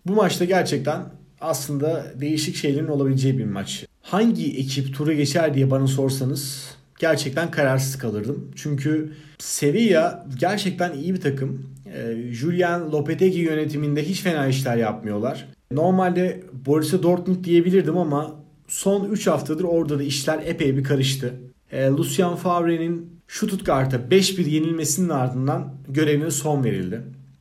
Bu 0.06 0.14
maçta 0.14 0.44
gerçekten 0.44 1.02
aslında 1.40 2.06
değişik 2.20 2.56
şeylerin 2.56 2.86
olabileceği 2.86 3.38
bir 3.38 3.44
maç. 3.44 3.86
Hangi 4.02 4.58
ekip 4.58 4.94
turu 4.94 5.12
geçer 5.12 5.54
diye 5.54 5.70
bana 5.70 5.86
sorsanız 5.86 6.74
gerçekten 6.98 7.50
kararsız 7.50 7.98
kalırdım. 7.98 8.50
Çünkü 8.56 9.12
Sevilla 9.38 10.26
gerçekten 10.40 10.92
iyi 10.92 11.14
bir 11.14 11.20
takım. 11.20 11.66
E, 11.94 12.32
Julian 12.32 12.92
Lopetegui 12.92 13.40
yönetiminde 13.40 14.08
hiç 14.08 14.22
fena 14.22 14.46
işler 14.46 14.76
yapmıyorlar. 14.76 15.48
Normalde 15.72 16.42
Borussia 16.66 17.02
Dortmund 17.02 17.44
diyebilirdim 17.44 17.98
ama 17.98 18.34
son 18.68 19.10
3 19.10 19.26
haftadır 19.26 19.64
orada 19.64 19.98
da 19.98 20.02
işler 20.02 20.42
epey 20.44 20.76
bir 20.76 20.84
karıştı. 20.84 21.34
E, 21.72 21.86
Lucien 21.86 22.34
Favre'nin 22.34 23.14
Stuttgart'a 23.28 23.96
5-1 23.96 24.48
yenilmesinin 24.48 25.08
ardından 25.08 25.74
görevine 25.88 26.30
son 26.30 26.64
verildi. 26.64 27.00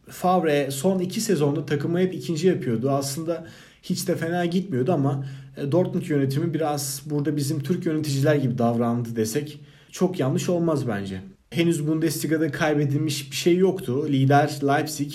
Favre 0.10 0.72
son 0.72 1.00
2 1.00 1.22
sezonda 1.22 1.66
takımı 1.66 2.00
hep 2.00 2.14
ikinci 2.14 2.48
yapıyordu. 2.48 2.92
Aslında 2.92 3.48
hiç 3.84 4.08
de 4.08 4.16
fena 4.16 4.46
gitmiyordu 4.46 4.94
ama 4.94 5.26
Dortmund 5.72 6.04
yönetimi 6.04 6.54
biraz 6.54 7.02
burada 7.06 7.36
bizim 7.36 7.64
Türk 7.64 7.86
yöneticiler 7.86 8.36
gibi 8.36 8.58
davrandı 8.58 9.16
desek 9.16 9.60
çok 9.92 10.20
yanlış 10.20 10.50
olmaz 10.50 10.88
bence. 10.88 11.22
Henüz 11.50 11.88
Bundesliga'da 11.88 12.52
kaybedilmiş 12.52 13.32
bir 13.32 13.36
şey 13.36 13.58
yoktu. 13.58 14.08
Lider 14.08 14.60
Leipzig 14.64 15.14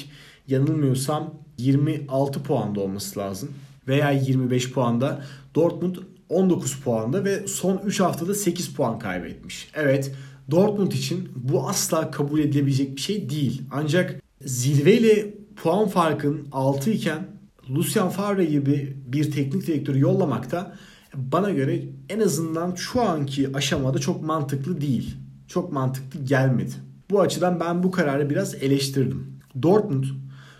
yanılmıyorsam 0.48 1.34
26 1.58 2.42
puanda 2.42 2.80
olması 2.80 3.20
lazım. 3.20 3.50
Veya 3.88 4.10
25 4.10 4.72
puanda. 4.72 5.24
Dortmund 5.54 5.96
19 6.28 6.80
puanda 6.80 7.24
ve 7.24 7.46
son 7.46 7.78
3 7.86 8.00
haftada 8.00 8.34
8 8.34 8.74
puan 8.74 8.98
kaybetmiş. 8.98 9.68
Evet 9.74 10.14
Dortmund 10.50 10.92
için 10.92 11.28
bu 11.36 11.68
asla 11.68 12.10
kabul 12.10 12.40
edilebilecek 12.40 12.96
bir 12.96 13.00
şey 13.00 13.30
değil. 13.30 13.62
Ancak 13.70 14.22
zirveyle 14.44 15.34
puan 15.56 15.88
farkın 15.88 16.48
6 16.52 16.90
iken 16.90 17.37
Lucien 17.70 18.08
Favre 18.08 18.44
gibi 18.44 18.96
bir 19.06 19.30
teknik 19.30 19.66
direktörü 19.66 20.00
yollamakta 20.00 20.76
bana 21.14 21.50
göre 21.50 21.82
en 22.08 22.20
azından 22.20 22.74
şu 22.74 23.02
anki 23.02 23.56
aşamada 23.56 23.98
çok 23.98 24.22
mantıklı 24.22 24.80
değil. 24.80 25.16
Çok 25.48 25.72
mantıklı 25.72 26.24
gelmedi. 26.24 26.72
Bu 27.10 27.20
açıdan 27.20 27.60
ben 27.60 27.82
bu 27.82 27.90
kararı 27.90 28.30
biraz 28.30 28.54
eleştirdim. 28.54 29.40
Dortmund 29.62 30.04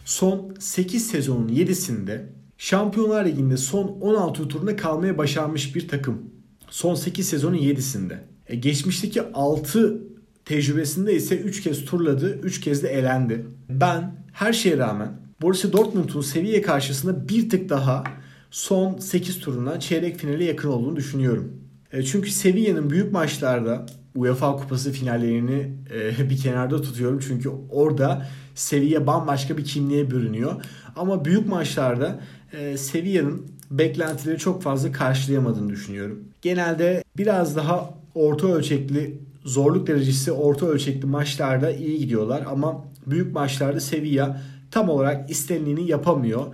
son 0.05 0.55
8 0.59 1.07
sezonun 1.07 1.49
7'sinde 1.49 2.23
Şampiyonlar 2.59 3.25
Ligi'nde 3.25 3.57
son 3.57 3.89
16 3.89 4.49
turuna 4.49 4.77
kalmaya 4.77 5.19
başarmış 5.19 5.75
bir 5.75 5.89
takım. 5.89 6.23
Son 6.71 6.95
8 6.95 7.29
sezonun 7.29 7.57
7'sinde. 7.57 8.19
E, 8.47 8.57
geçmişteki 8.57 9.23
6 9.33 10.03
tecrübesinde 10.45 11.15
ise 11.15 11.39
3 11.39 11.63
kez 11.63 11.85
turladı, 11.85 12.41
3 12.43 12.61
kez 12.61 12.83
de 12.83 12.89
elendi. 12.89 13.47
Ben 13.69 14.27
her 14.33 14.53
şeye 14.53 14.79
rağmen 14.79 15.28
Borussia 15.43 15.73
Dortmund'un 15.73 16.21
seviye 16.21 16.63
karşısında 16.63 17.29
bir 17.29 17.49
tık 17.49 17.69
daha 17.69 18.05
son 18.51 18.99
8 18.99 19.41
turuna 19.41 19.81
çeyrek 19.81 20.17
finale 20.17 20.45
yakın 20.45 20.69
olduğunu 20.69 20.97
düşünüyorum. 20.97 21.53
E, 21.93 22.03
çünkü 22.03 22.31
Sevilla'nın 22.31 22.91
büyük 22.91 23.13
maçlarda 23.13 23.87
UEFA 24.15 24.57
Kupası 24.57 24.93
finallerini 24.93 25.73
e, 25.95 26.31
bir 26.31 26.37
kenarda 26.37 26.83
tutuyorum. 26.83 27.21
Çünkü 27.29 27.51
orada 27.71 28.27
Sevilla 28.55 29.07
bambaşka 29.07 29.57
bir 29.57 29.65
kimliğe 29.65 30.11
bürünüyor. 30.11 30.63
Ama 30.97 31.25
büyük 31.25 31.49
maçlarda 31.49 32.21
e, 32.53 32.77
Sevilla'nın 32.77 33.47
beklentileri 33.71 34.39
çok 34.39 34.63
fazla 34.63 34.93
karşılayamadığını 34.93 35.71
düşünüyorum. 35.71 36.25
Genelde 36.43 37.05
biraz 37.17 37.57
daha 37.57 37.95
orta 38.15 38.47
ölçekli 38.47 39.19
zorluk 39.45 39.87
derecesi 39.87 40.33
orta 40.33 40.67
ölçekli 40.67 41.07
maçlarda 41.07 41.71
iyi 41.71 41.99
gidiyorlar 41.99 42.45
ama 42.51 42.85
büyük 43.07 43.35
maçlarda 43.35 43.81
Sevilla 43.81 44.41
tam 44.71 44.89
olarak 44.89 45.31
istenileni 45.31 45.91
yapamıyor. 45.91 46.47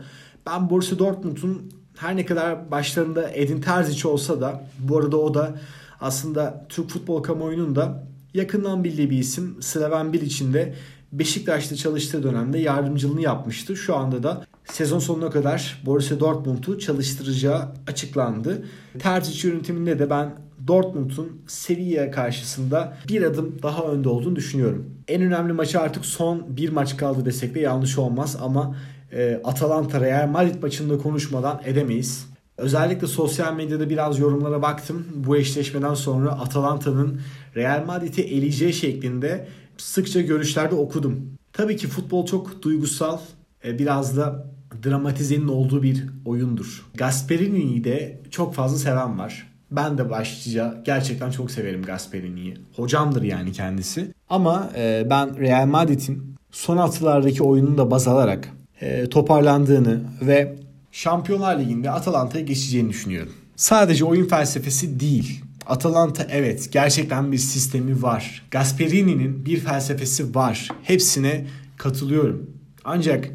Ben 0.47 0.71
Borussia 0.71 0.99
Dortmund'un 0.99 1.73
her 1.97 2.17
ne 2.17 2.27
kadar 2.27 2.71
başlarında 2.71 3.31
Edin 3.31 3.61
Terzic 3.61 4.09
olsa 4.09 4.41
da 4.41 4.65
bu 4.79 4.99
arada 4.99 5.17
o 5.17 5.35
da 5.35 5.55
aslında 6.01 6.67
Türk 6.69 6.91
futbol 6.91 7.23
kamuoyunun 7.23 7.77
da 7.77 8.07
yakından 8.35 8.85
bildiği 8.85 9.11
bir 9.11 9.19
isim. 9.19 9.57
Slaven 9.63 10.13
Bilic'in 10.13 10.53
de 10.53 10.75
Beşiktaş'ta 11.13 11.77
çalıştığı 11.77 12.23
dönemde 12.23 12.59
yardımcılığını 12.59 13.21
yapmıştı. 13.21 13.77
Şu 13.77 13.97
anda 13.97 14.23
da 14.23 14.45
sezon 14.65 14.99
sonuna 14.99 15.31
kadar 15.31 15.83
Borussia 15.87 16.21
Dortmund'u 16.21 16.79
çalıştıracağı 16.79 17.69
açıklandı. 17.87 18.65
Terzic 18.99 19.49
yönetiminde 19.49 19.99
de 19.99 20.11
ben 20.11 20.35
Dortmund'un 20.67 21.43
Sevilla 21.47 22.11
karşısında 22.11 22.97
bir 23.09 23.23
adım 23.23 23.63
daha 23.63 23.83
önde 23.83 24.09
olduğunu 24.09 24.37
düşünüyorum. 24.37 24.91
En 25.09 25.23
önemli 25.23 25.53
maçı 25.53 25.81
artık 25.81 26.07
son 26.07 26.57
bir 26.57 26.69
maç 26.69 26.97
kaldı 26.97 27.25
desek 27.25 27.55
de 27.55 27.61
yanlış 27.61 27.99
olmaz 27.99 28.37
ama 28.43 28.77
e, 29.13 29.41
Atalanta 29.45 30.01
Real 30.01 30.29
Madrid 30.29 30.63
maçında 30.63 30.99
konuşmadan 30.99 31.61
edemeyiz. 31.65 32.27
Özellikle 32.59 33.07
sosyal 33.07 33.55
medyada 33.55 33.91
biraz 33.91 34.19
yorumlara 34.19 34.63
baktım. 34.63 35.07
Bu 35.15 35.37
eşleşmeden 35.37 35.95
sonra 35.95 36.31
Atalanta'nın 36.31 37.21
Real 37.57 37.85
Madrid'i 37.87 38.21
eleyeceği 38.21 38.73
şeklinde 38.73 39.49
sıkça 39.77 40.21
görüşlerde 40.21 40.75
okudum. 40.75 41.21
Tabii 41.53 41.77
ki 41.77 41.89
futbol 41.89 42.27
çok 42.27 42.63
duygusal, 42.63 43.19
e, 43.65 43.79
biraz 43.79 44.17
da 44.17 44.47
dramatizenin 44.85 45.49
olduğu 45.49 45.83
bir 45.83 46.05
oyundur. 46.25 46.87
Gasperini'yi 46.95 47.85
de 47.85 48.23
çok 48.31 48.55
fazla 48.55 48.79
seven 48.79 49.19
var. 49.19 49.54
Ben 49.77 49.99
de 49.99 50.11
başlıca 50.11 50.83
gerçekten 50.85 51.31
çok 51.31 51.51
severim 51.51 51.83
Gasperini'yi. 51.83 52.57
Hocamdır 52.77 53.23
yani 53.23 53.53
kendisi. 53.53 54.15
Ama 54.31 54.71
e, 54.77 55.07
ben 55.11 55.39
Real 55.39 55.67
Madrid'in 55.67 56.35
son 56.51 56.77
haftalardaki 56.77 57.43
oyununu 57.43 57.79
da 57.79 57.91
baz 57.91 58.09
alarak 58.09 58.49
e, 58.81 59.09
toparlandığını 59.09 60.01
ve 60.23 60.57
Şampiyonlar 60.93 61.59
Ligi'nde 61.59 61.91
Atalanta'ya 61.91 62.45
geçeceğini 62.45 62.89
düşünüyorum. 62.89 63.33
Sadece 63.57 64.05
oyun 64.05 64.27
felsefesi 64.27 65.01
değil. 65.01 65.41
Atalanta 65.67 66.27
evet 66.31 66.73
gerçekten 66.73 67.33
bir 67.33 67.39
sistemi 67.39 68.03
var. 68.03 68.43
Gasperini'nin 68.51 69.47
bir 69.47 69.61
felsefesi 69.61 70.35
var. 70.35 70.69
Hepsine 70.83 71.47
katılıyorum. 71.77 72.51
Ancak 72.85 73.31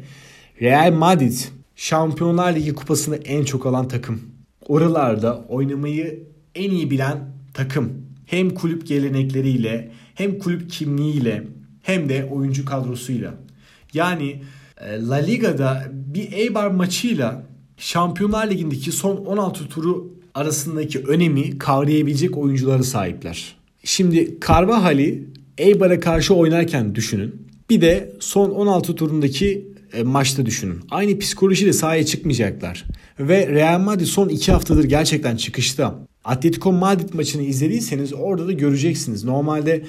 Real 0.60 0.92
Madrid 0.92 1.38
Şampiyonlar 1.76 2.54
Ligi 2.54 2.74
kupasını 2.74 3.16
en 3.16 3.44
çok 3.44 3.66
alan 3.66 3.88
takım. 3.88 4.20
Oralarda 4.68 5.44
oynamayı 5.48 6.29
en 6.54 6.70
iyi 6.70 6.90
bilen 6.90 7.18
takım. 7.54 7.92
Hem 8.26 8.50
kulüp 8.50 8.86
gelenekleriyle 8.86 9.90
hem 10.14 10.38
kulüp 10.38 10.70
kimliğiyle 10.70 11.42
hem 11.82 12.08
de 12.08 12.24
oyuncu 12.24 12.64
kadrosuyla. 12.64 13.34
Yani 13.94 14.42
e, 14.80 15.06
La 15.06 15.14
Liga'da 15.14 15.90
bir 15.92 16.32
Eibar 16.32 16.70
maçıyla 16.70 17.42
Şampiyonlar 17.76 18.50
Ligi'ndeki 18.50 18.92
son 18.92 19.16
16 19.16 19.68
turu 19.68 20.14
arasındaki 20.34 20.98
önemi 20.98 21.58
kavrayabilecek 21.58 22.38
oyuncuları 22.38 22.84
sahipler. 22.84 23.56
Şimdi 23.84 24.38
Carvajal'i 24.48 25.24
Eibar'a 25.58 26.00
karşı 26.00 26.34
oynarken 26.34 26.94
düşünün. 26.94 27.46
Bir 27.70 27.80
de 27.80 28.12
son 28.20 28.50
16 28.50 28.94
turundaki 28.94 29.68
e, 29.92 30.02
maçta 30.02 30.46
düşünün. 30.46 30.80
Aynı 30.90 31.18
psikolojiyle 31.18 31.72
sahaya 31.72 32.06
çıkmayacaklar. 32.06 32.84
Ve 33.20 33.46
Real 33.46 33.80
Madrid 33.80 34.06
son 34.06 34.28
2 34.28 34.52
haftadır 34.52 34.84
gerçekten 34.84 35.36
çıkışta. 35.36 36.09
Atletico 36.24 36.72
Madrid 36.72 37.14
maçını 37.14 37.42
izlediyseniz 37.42 38.12
orada 38.12 38.46
da 38.46 38.52
göreceksiniz. 38.52 39.24
Normalde 39.24 39.82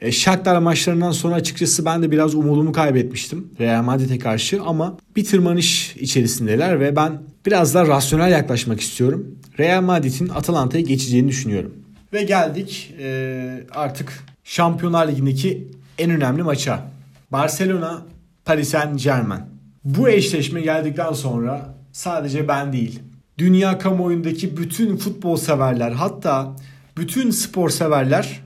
e, 0.00 0.12
Shakhtar 0.12 0.58
maçlarından 0.58 1.12
sonra 1.12 1.34
açıkçası 1.34 1.84
ben 1.84 2.02
de 2.02 2.10
biraz 2.10 2.34
umudumu 2.34 2.72
kaybetmiştim 2.72 3.50
Real 3.60 3.82
Madrid'e 3.82 4.18
karşı 4.18 4.62
ama 4.62 4.98
bir 5.16 5.24
tırmanış 5.24 5.96
içerisindeler 5.96 6.80
ve 6.80 6.96
ben 6.96 7.22
biraz 7.46 7.74
daha 7.74 7.86
rasyonel 7.86 8.32
yaklaşmak 8.32 8.80
istiyorum. 8.80 9.38
Real 9.58 9.82
Madrid'in 9.82 10.28
Atalanta'ya 10.28 10.84
geçeceğini 10.84 11.28
düşünüyorum. 11.28 11.74
Ve 12.12 12.22
geldik 12.22 12.94
e, 13.00 13.60
artık 13.70 14.24
Şampiyonlar 14.44 15.08
Ligi'ndeki 15.08 15.68
en 15.98 16.10
önemli 16.10 16.42
maça. 16.42 16.90
Barcelona 17.32 18.02
Paris 18.44 18.68
Saint 18.68 19.02
Germain. 19.02 19.42
Bu 19.84 20.08
eşleşme 20.08 20.60
geldikten 20.60 21.12
sonra 21.12 21.74
sadece 21.92 22.48
ben 22.48 22.72
değil, 22.72 23.00
dünya 23.38 23.78
kamuoyundaki 23.78 24.56
bütün 24.56 24.96
futbol 24.96 25.36
severler 25.36 25.92
hatta 25.92 26.56
bütün 26.96 27.30
spor 27.30 27.70
severler 27.70 28.40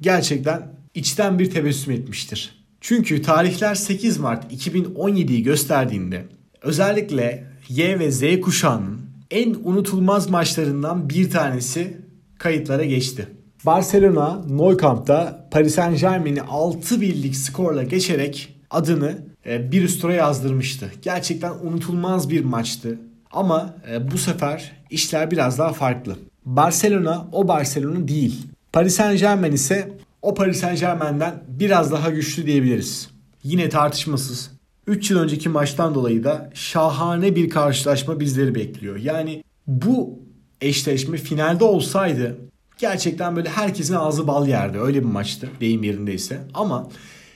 gerçekten 0.00 0.72
içten 0.94 1.38
bir 1.38 1.50
tebessüm 1.50 1.92
etmiştir. 1.92 2.64
Çünkü 2.80 3.22
tarihler 3.22 3.74
8 3.74 4.18
Mart 4.18 4.52
2017'yi 4.52 5.42
gösterdiğinde 5.42 6.24
özellikle 6.62 7.44
Y 7.68 7.98
ve 7.98 8.10
Z 8.10 8.40
kuşağının 8.40 9.00
en 9.30 9.56
unutulmaz 9.64 10.30
maçlarından 10.30 11.08
bir 11.08 11.30
tanesi 11.30 11.96
kayıtlara 12.38 12.84
geçti. 12.84 13.28
Barcelona 13.66 14.44
Nou 14.48 14.78
Camp'ta 14.78 15.48
Paris 15.50 15.74
Saint 15.74 16.00
Germain'i 16.00 16.42
6 16.42 17.00
birlik 17.00 17.36
skorla 17.36 17.82
geçerek 17.82 18.54
adını 18.70 19.18
e, 19.46 19.72
bir 19.72 19.82
üst 19.82 20.00
tura 20.00 20.14
yazdırmıştı. 20.14 20.92
Gerçekten 21.02 21.52
unutulmaz 21.62 22.30
bir 22.30 22.44
maçtı. 22.44 22.98
Ama 23.32 23.74
e, 23.90 24.10
bu 24.10 24.18
sefer 24.18 24.72
işler 24.90 25.30
biraz 25.30 25.58
daha 25.58 25.72
farklı. 25.72 26.16
Barcelona 26.44 27.28
o 27.32 27.48
Barcelona 27.48 28.08
değil. 28.08 28.46
Paris 28.72 28.94
Saint 28.94 29.20
Germain 29.20 29.52
ise 29.52 29.92
o 30.22 30.34
Paris 30.34 30.60
Saint 30.60 30.80
Germain'den 30.80 31.34
biraz 31.48 31.92
daha 31.92 32.10
güçlü 32.10 32.46
diyebiliriz. 32.46 33.10
Yine 33.42 33.68
tartışmasız. 33.68 34.50
3 34.86 35.10
yıl 35.10 35.18
önceki 35.18 35.48
maçtan 35.48 35.94
dolayı 35.94 36.24
da 36.24 36.50
şahane 36.54 37.36
bir 37.36 37.50
karşılaşma 37.50 38.20
bizleri 38.20 38.54
bekliyor. 38.54 38.96
Yani 38.96 39.44
bu 39.66 40.18
eşleşme 40.60 41.16
finalde 41.16 41.64
olsaydı 41.64 42.38
gerçekten 42.78 43.36
böyle 43.36 43.48
herkesin 43.48 43.94
ağzı 43.94 44.26
bal 44.26 44.48
yerdi. 44.48 44.78
Öyle 44.80 44.98
bir 44.98 45.08
maçtı 45.08 45.48
deyim 45.60 45.82
yerindeyse. 45.82 46.40
Ama 46.54 46.88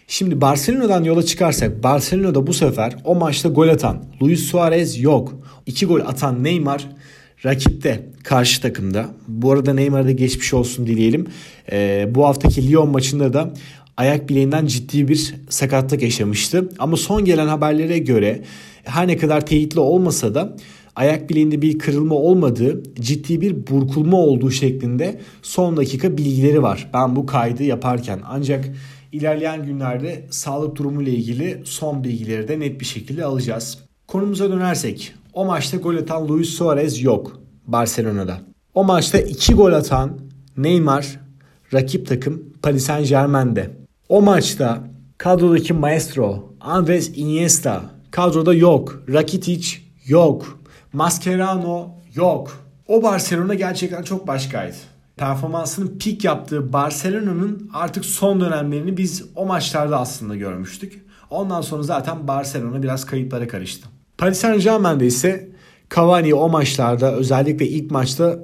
şimdi 0.06 0.40
Barcelona'dan 0.40 1.04
yola 1.04 1.22
çıkarsak 1.22 1.82
Barcelona'da 1.82 2.46
bu 2.46 2.54
sefer 2.54 2.96
o 3.04 3.14
maçta 3.14 3.48
gol 3.48 3.68
atan 3.68 4.04
Luis 4.22 4.40
Suarez 4.40 5.00
yok. 5.00 5.34
2 5.66 5.86
gol 5.86 6.00
atan 6.00 6.44
Neymar 6.44 6.88
rakipte 7.44 8.07
karşı 8.24 8.62
takımda. 8.62 9.07
Bu 9.28 9.52
arada 9.52 9.74
Neymar'a 9.74 10.04
da 10.04 10.11
geçmiş 10.11 10.54
olsun 10.54 10.87
dileyelim. 10.87 11.26
Ee, 11.72 12.09
bu 12.11 12.26
haftaki 12.26 12.68
Lyon 12.68 12.90
maçında 12.90 13.33
da 13.33 13.54
ayak 13.96 14.28
bileğinden 14.28 14.66
ciddi 14.66 15.09
bir 15.09 15.35
sakatlık 15.48 16.02
yaşamıştı. 16.02 16.68
Ama 16.78 16.96
son 16.96 17.24
gelen 17.24 17.46
haberlere 17.46 17.98
göre 17.98 18.42
her 18.85 19.09
ne 19.09 19.16
kadar 19.16 19.46
teyitli 19.46 19.81
olmasa 19.81 20.35
da 20.35 20.57
ayak 20.96 21.31
bileğinde 21.31 21.62
bir 21.62 21.78
kırılma 21.78 22.14
olmadığı, 22.14 22.83
ciddi 23.00 23.40
bir 23.40 23.66
burkulma 23.66 24.16
olduğu 24.16 24.50
şeklinde 24.50 25.20
son 25.42 25.76
dakika 25.76 26.18
bilgileri 26.18 26.62
var. 26.62 26.90
Ben 26.94 27.16
bu 27.16 27.26
kaydı 27.26 27.62
yaparken 27.62 28.20
ancak 28.24 28.68
ilerleyen 29.12 29.64
günlerde 29.64 30.27
sağlık 30.31 30.77
durumu 30.77 31.03
ile 31.03 31.11
ilgili 31.11 31.62
son 31.64 32.05
bilgileri 32.05 32.49
de 32.49 32.61
net 32.61 32.81
bir 32.81 32.85
şekilde 32.85 33.25
alacağız. 33.25 33.79
Konumuza 34.07 34.51
dönersek 34.51 35.14
o 35.33 35.45
maçta 35.45 35.77
gol 35.77 35.97
atan 35.97 36.29
Luis 36.29 36.49
Suarez 36.49 37.03
yok 37.03 37.40
Barcelona'da. 37.66 38.38
O 38.75 38.85
maçta 38.85 39.19
2 39.19 39.55
gol 39.55 39.73
atan 39.73 40.19
Neymar 40.57 41.21
rakip 41.73 42.07
takım 42.07 42.53
Paris 42.62 42.85
Saint 42.85 43.09
Germain'de. 43.09 43.71
O 44.09 44.23
maçta 44.23 44.85
kadrodaki 45.19 45.73
maestro 45.73 46.53
Andres 46.61 47.12
Iniesta 47.16 47.83
kadroda 48.11 48.55
yok. 48.55 49.03
Rakitic 49.12 49.66
yok. 50.07 50.61
Mascherano 50.92 51.90
yok. 52.14 52.66
O 52.88 53.03
Barcelona 53.03 53.55
gerçekten 53.55 54.03
çok 54.03 54.27
başkaydı. 54.27 54.77
Performansının 55.16 55.98
pik 55.98 56.24
yaptığı 56.24 56.72
Barcelona'nın 56.72 57.70
artık 57.72 58.05
son 58.05 58.40
dönemlerini 58.40 58.96
biz 58.96 59.24
o 59.37 59.46
maçlarda 59.46 60.00
aslında 60.00 60.37
görmüştük. 60.37 61.07
Ondan 61.31 61.61
sonra 61.61 61.83
zaten 61.83 62.29
Barcelona 62.29 62.83
biraz 62.83 63.05
kayıplara 63.05 63.48
karıştı. 63.48 63.88
Paris 64.18 64.38
Saint 64.38 64.62
Germain'de 64.62 65.07
ise 65.07 65.48
Cavani 65.94 66.35
o 66.35 66.48
maçlarda 66.48 67.14
özellikle 67.14 67.68
ilk 67.68 67.90
maçta 67.90 68.38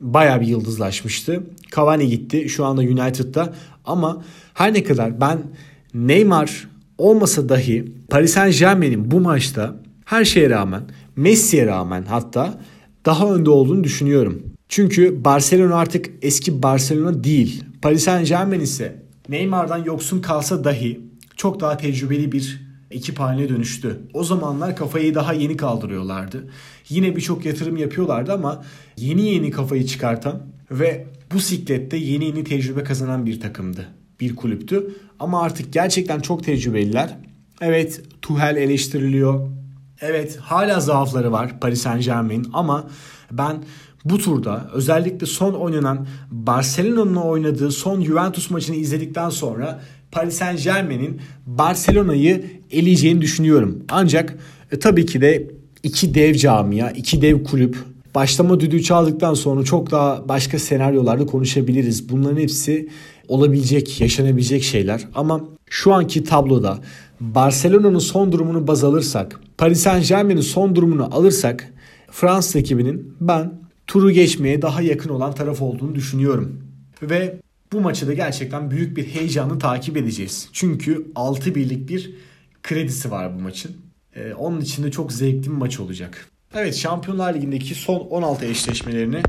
baya 0.00 0.40
bir 0.40 0.46
yıldızlaşmıştı. 0.46 1.42
Cavani 1.76 2.08
gitti 2.08 2.48
şu 2.48 2.64
anda 2.64 2.80
United'da 2.80 3.52
ama 3.84 4.22
her 4.54 4.74
ne 4.74 4.84
kadar 4.84 5.20
ben 5.20 5.38
Neymar 5.94 6.68
olmasa 6.98 7.48
dahi 7.48 7.92
Paris 8.10 8.32
Saint 8.32 8.58
Germain'in 8.58 9.10
bu 9.10 9.20
maçta 9.20 9.74
her 10.04 10.24
şeye 10.24 10.50
rağmen 10.50 10.82
Messi'ye 11.16 11.66
rağmen 11.66 12.04
hatta 12.08 12.54
daha 13.06 13.34
önde 13.34 13.50
olduğunu 13.50 13.84
düşünüyorum. 13.84 14.53
Çünkü 14.68 15.24
Barcelona 15.24 15.76
artık 15.76 16.10
eski 16.22 16.62
Barcelona 16.62 17.24
değil. 17.24 17.64
Paris 17.82 18.04
Saint 18.04 18.28
Germain 18.28 18.60
ise 18.60 19.02
Neymar'dan 19.28 19.84
yoksun 19.84 20.20
kalsa 20.20 20.64
dahi 20.64 21.00
çok 21.36 21.60
daha 21.60 21.76
tecrübeli 21.76 22.32
bir 22.32 22.60
ekip 22.90 23.20
haline 23.20 23.48
dönüştü. 23.48 24.00
O 24.14 24.24
zamanlar 24.24 24.76
kafayı 24.76 25.14
daha 25.14 25.32
yeni 25.32 25.56
kaldırıyorlardı. 25.56 26.50
Yine 26.88 27.16
birçok 27.16 27.44
yatırım 27.44 27.76
yapıyorlardı 27.76 28.32
ama 28.32 28.64
yeni 28.96 29.22
yeni 29.22 29.50
kafayı 29.50 29.86
çıkartan 29.86 30.42
ve 30.70 31.06
bu 31.32 31.40
siklette 31.40 31.96
yeni 31.96 32.24
yeni 32.24 32.44
tecrübe 32.44 32.84
kazanan 32.84 33.26
bir 33.26 33.40
takımdı. 33.40 33.88
Bir 34.20 34.36
kulüptü. 34.36 34.94
Ama 35.20 35.42
artık 35.42 35.72
gerçekten 35.72 36.20
çok 36.20 36.44
tecrübeliler. 36.44 37.18
Evet 37.60 38.02
Tuhel 38.22 38.56
eleştiriliyor. 38.56 39.48
Evet 40.00 40.36
hala 40.36 40.80
zaafları 40.80 41.32
var 41.32 41.60
Paris 41.60 41.82
Saint 41.82 42.04
Germain 42.04 42.46
ama 42.52 42.88
ben 43.32 43.64
bu 44.04 44.18
turda 44.18 44.70
özellikle 44.72 45.26
son 45.26 45.52
oynanan 45.52 46.06
Barcelona'nın 46.30 47.16
oynadığı 47.16 47.70
son 47.70 48.02
Juventus 48.02 48.50
maçını 48.50 48.76
izledikten 48.76 49.30
sonra 49.30 49.80
Paris 50.12 50.34
Saint 50.34 50.64
Germain'in 50.64 51.20
Barcelona'yı 51.46 52.44
eleyeceğini 52.70 53.20
düşünüyorum. 53.20 53.82
Ancak 53.88 54.36
e, 54.72 54.78
tabii 54.78 55.06
ki 55.06 55.20
de 55.20 55.50
iki 55.82 56.14
dev 56.14 56.34
camia, 56.34 56.90
iki 56.90 57.22
dev 57.22 57.44
kulüp 57.44 57.78
başlama 58.14 58.60
düdüğü 58.60 58.82
çaldıktan 58.82 59.34
sonra 59.34 59.64
çok 59.64 59.90
daha 59.90 60.28
başka 60.28 60.58
senaryolarda 60.58 61.26
konuşabiliriz. 61.26 62.08
Bunların 62.08 62.40
hepsi 62.40 62.88
olabilecek, 63.28 64.00
yaşanabilecek 64.00 64.62
şeyler. 64.62 65.08
Ama 65.14 65.40
şu 65.70 65.92
anki 65.92 66.24
tabloda 66.24 66.78
Barcelona'nın 67.20 67.98
son 67.98 68.32
durumunu 68.32 68.66
baz 68.66 68.84
alırsak, 68.84 69.40
Paris 69.58 69.80
Saint 69.80 70.08
Germain'in 70.08 70.40
son 70.40 70.74
durumunu 70.76 71.14
alırsak 71.14 71.72
Fransız 72.10 72.56
ekibinin 72.56 73.16
ben 73.20 73.63
turu 73.86 74.10
geçmeye 74.10 74.62
daha 74.62 74.82
yakın 74.82 75.10
olan 75.10 75.34
taraf 75.34 75.62
olduğunu 75.62 75.94
düşünüyorum. 75.94 76.60
Ve 77.02 77.40
bu 77.72 77.80
maçı 77.80 78.06
da 78.06 78.14
gerçekten 78.14 78.70
büyük 78.70 78.96
bir 78.96 79.06
heyecanla 79.06 79.58
takip 79.58 79.96
edeceğiz. 79.96 80.48
Çünkü 80.52 81.06
6 81.14 81.54
birlik 81.54 81.88
bir 81.88 82.14
kredisi 82.62 83.10
var 83.10 83.34
bu 83.38 83.40
maçın. 83.40 83.76
Ee, 84.16 84.34
onun 84.34 84.60
için 84.60 84.84
de 84.84 84.90
çok 84.90 85.12
zevkli 85.12 85.42
bir 85.42 85.56
maç 85.56 85.80
olacak. 85.80 86.28
Evet 86.54 86.76
Şampiyonlar 86.76 87.34
Ligi'ndeki 87.34 87.74
son 87.74 88.00
16 88.00 88.44
eşleşmelerini 88.46 89.22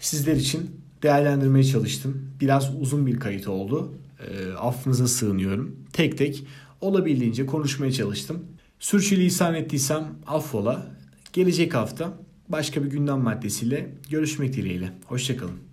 sizler 0.00 0.36
için 0.36 0.70
değerlendirmeye 1.02 1.64
çalıştım. 1.64 2.30
Biraz 2.40 2.74
uzun 2.80 3.06
bir 3.06 3.20
kayıt 3.20 3.48
oldu. 3.48 3.92
E, 4.28 4.52
affınıza 4.52 5.08
sığınıyorum. 5.08 5.76
Tek 5.92 6.18
tek 6.18 6.44
olabildiğince 6.80 7.46
konuşmaya 7.46 7.92
çalıştım. 7.92 8.44
Sürçülisan 8.78 9.54
ettiysem 9.54 10.08
affola. 10.26 10.86
Gelecek 11.32 11.74
hafta 11.74 12.12
başka 12.48 12.84
bir 12.84 12.90
gündem 12.90 13.18
maddesiyle 13.18 13.90
görüşmek 14.10 14.52
dileğiyle. 14.52 14.92
Hoşçakalın. 15.06 15.63